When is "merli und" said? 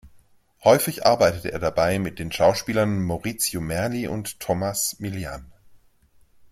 3.61-4.37